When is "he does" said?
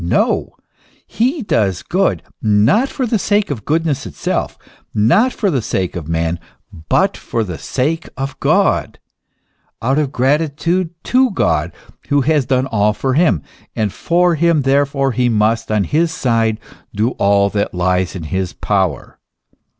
1.05-1.83